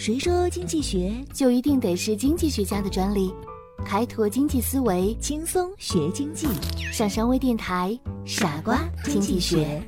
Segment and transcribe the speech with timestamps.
[0.00, 3.30] 谁说经济学就一定得是经济学家的专利？
[3.84, 6.46] 开拓经济思维，轻松学经济？
[6.90, 9.82] 上山微电台，傻瓜经济学。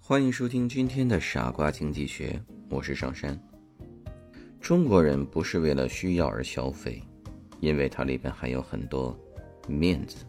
[0.00, 3.38] 欢迎收听今天的傻瓜经济学，我是上山。
[4.58, 7.02] 中国人不是为了需要而消费。
[7.60, 9.18] 因为它里边还有很多
[9.68, 10.24] 面子，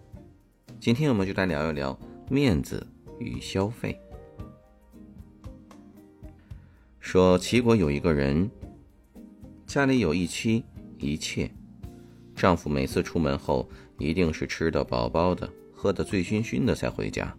[0.80, 1.98] 今天我们就来聊一聊
[2.30, 2.86] 面子
[3.20, 4.00] 与消费。
[7.00, 8.50] 说齐国有一个人，
[9.66, 10.64] 家里有一妻
[10.98, 11.50] 一妾，
[12.36, 17.34] 丈夫每次出门后一定是吃的饱饱的，喝的醉醺醺的才回家。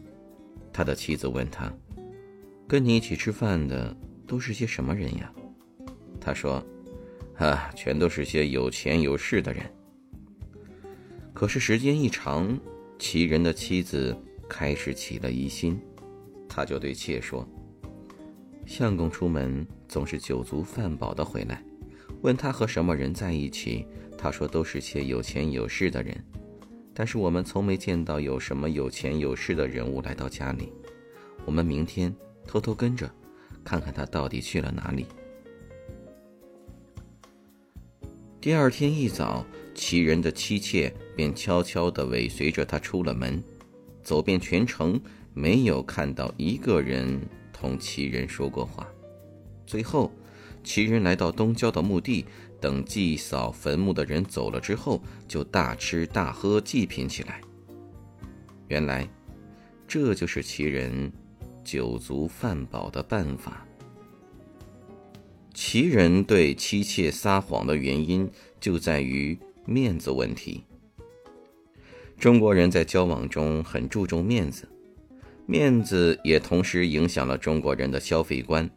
[0.73, 1.73] 他的妻子问他
[2.69, 3.95] ：“跟你一起吃饭的
[4.27, 5.33] 都是些什么人呀？”
[6.21, 6.65] 他说
[7.37, 9.63] ：“啊，全都是些有钱有势的人。”
[11.39, 12.59] 可是时间一长，
[12.99, 14.13] 齐人的妻子
[14.49, 15.81] 开始起了疑心，
[16.49, 17.49] 他就对妾说
[18.67, 21.63] ：“相公出门总是酒足饭饱的回来，
[22.23, 23.87] 问他和什么人在一起，
[24.19, 26.13] 他说都是些有钱有势的人，
[26.93, 30.73] 但是我们从没见到有什么有钱有势的人物来到家里。
[31.45, 32.13] 我们明天
[32.49, 33.09] 偷偷跟着，
[33.63, 35.07] 看看他到底去了哪里。”
[38.41, 39.45] 第二天一早。
[39.75, 43.41] 齐人的妻妾便悄悄地尾随着他出了门，
[44.03, 45.01] 走遍全城，
[45.33, 47.21] 没有看到一个人
[47.53, 48.85] 同齐人说过话。
[49.65, 50.11] 最后，
[50.65, 52.25] 齐人来到东郊的墓地，
[52.61, 57.41] 等祭扫坟墓的人走了之后，就大吃大喝祭品起来。
[58.67, 59.09] 原来，
[59.87, 61.13] 这就是齐人
[61.63, 63.65] 酒足饭饱的办法。
[65.61, 69.37] 齐人对妻妾撒谎的原因就在于。
[69.67, 70.63] 面子问题。
[72.17, 74.69] 中国人在交往中很注重面子，
[75.47, 78.71] 面子也同时影响了中国人的消费观。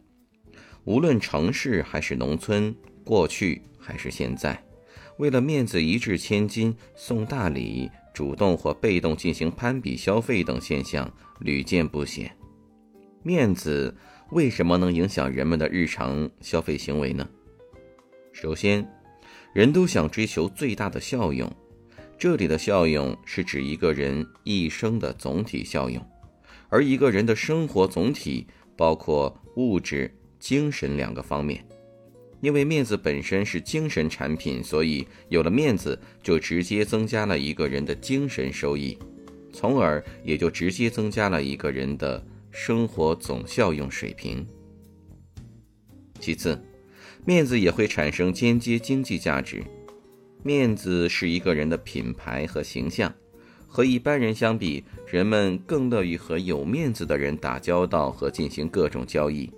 [0.82, 4.62] 无论城市还是农村，过去还是现在，
[5.18, 12.30] 为了面子一掷千金、送大礼、主动或被动进行攀比消费等现象屡见不鲜。
[13.22, 13.96] 面子
[14.32, 17.28] 为什么能影响人们的日常消费行为呢？
[18.32, 18.82] 首先，
[19.52, 21.54] 人都想追求最大的效用，
[22.16, 26.02] 这里的效用是指一个人一生的总体效用，
[26.70, 31.62] 而一个人的生活总体包括物质、精神两个方面。
[32.40, 38.98] 因为面子本身是精神产品，所以有了面子就直接增加了一个人的精神收益，
[39.52, 44.46] 从而也就直接增加了一个人的生活总效用水平。
[46.20, 46.56] 其次。
[47.24, 49.62] 面子也会产生间接经济价值。
[50.42, 53.12] 面子是一个人的品牌和形象。
[53.68, 59.48] 和一般人相比，人们更乐于和有面子的人打交道和进行各种交易。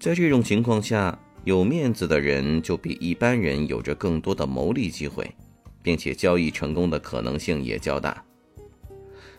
[0.00, 5.30] 在这种情况下，有面子的人就比一般人有着更多的牟利机会，
[5.82, 8.24] 并且交易成功的可能性也较大。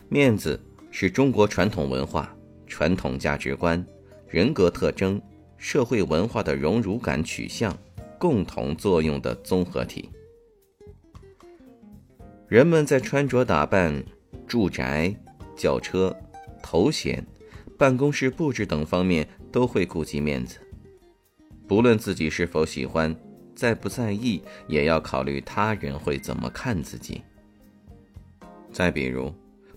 [0.08, 0.58] 面子
[0.98, 2.34] 是中国传统文化、
[2.66, 3.86] 传统价值观、
[4.26, 5.20] 人格特征。
[5.58, 7.76] 社会文化的荣辱感取向
[8.18, 10.08] 共同作用的综合体。
[12.48, 14.02] 人们在穿着打扮、
[14.46, 15.14] 住宅、
[15.54, 16.16] 轿车、
[16.62, 17.22] 头衔、
[17.76, 20.58] 办公室布置等方面都会顾及面子，
[21.68, 23.14] 不论自己是否喜欢，
[23.54, 27.20] 在不在意，也要考虑他人会怎么看自己。
[28.72, 29.30] 再比如，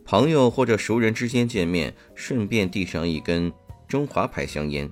[0.09, 3.53] 朋友或者熟人之间见面，顺便递上一根
[3.87, 4.89] 中华牌香烟。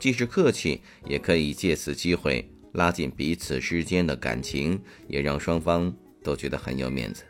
[0.00, 5.94] 既是客气，也可以借此机会拉近彼此之间的感情，也让双方
[6.24, 7.22] 都觉得很有面子。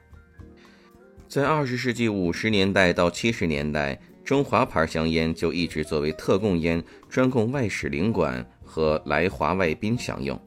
[1.29, 10.41] 在二十世纪五十年代到七十年代，中华牌香烟就一直作为特供烟，专供外使领馆和来华外宾享用。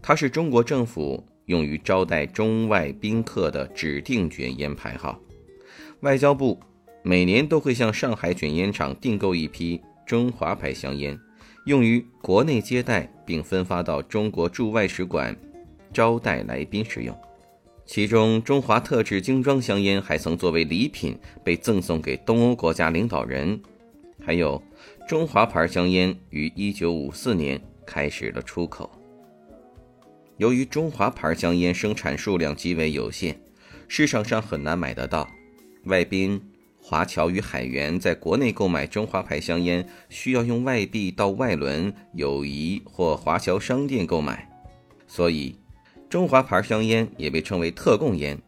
[0.00, 5.20] 它是中国政府用于招待中外宾客的指定卷烟牌号。
[6.00, 6.60] 外交部
[7.02, 11.18] 每年都会向上海卷烟厂订购一批中华牌香烟。
[11.64, 15.36] 用于国内接待，并分发到中国驻外使馆
[15.92, 17.16] 招待来宾使用。
[17.84, 23.60] 其中，中华特制精装香烟还曾作为礼品被赠送给东欧国家领导人。
[24.24, 24.62] 还有，
[25.08, 28.90] 中华牌香烟于1954年开始了出口。
[30.36, 33.40] 由于中华牌香烟生产数量极为有限，
[33.88, 35.28] 市场上很难买得到，
[35.86, 36.40] 外宾。
[36.78, 44.48] 华侨与海员在国内购买中华牌香烟，需要用外币到外轮、友谊或华侨商店购买，
[45.08, 45.56] 所以
[46.08, 48.38] 中华牌香烟也被称为特供烟，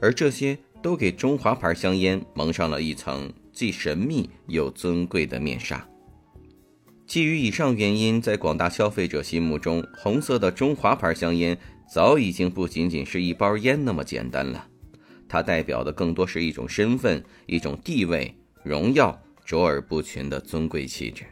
[0.00, 5.86] 而这些都给中华牌香烟蒙上了一层既神秘又尊贵的面纱。
[7.06, 11.56] 基于以上原因，在广大消费者心目中，红色的中华牌香烟
[11.88, 14.66] 早已经不仅仅是一包烟那么简单了，
[15.34, 18.32] 它代表的更多是一种身份、一种地位、
[18.62, 21.24] 荣耀、卓尔不群的尊贵气质。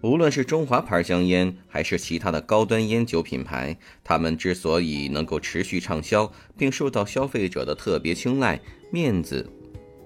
[0.00, 8.58] 无论是中华牌香烟，还是其他的高端烟酒品牌，他们之所以能够持续畅销，并受到消费者的特别青睐，
[8.90, 9.46] 面子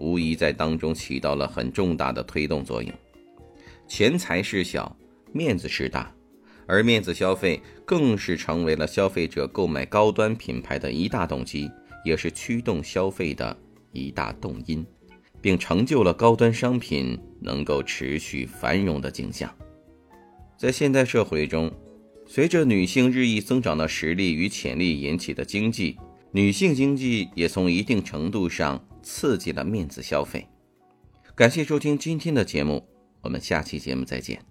[0.00, 2.92] 无疑在当中起到了很重大的推动作用。
[3.86, 4.96] 钱财事小，
[5.30, 6.12] 面子事大，
[6.66, 11.70] 而面子消费更是成为了消费者购买高端品牌的一大动机，
[12.04, 13.56] 也是驱动消费的
[13.92, 14.84] 一大动因，
[15.40, 19.54] 并成就了高端商品能够持续繁荣的景象。
[20.56, 21.72] 在现代社会中，
[22.26, 25.98] 随着女性日益增长的实力与潜力引起的经济，
[26.32, 30.46] 女性经济也从一定程度上刺激了面子消费。
[31.34, 32.86] 感谢收听今天的节目。
[33.22, 34.49] 我们下期节目再见。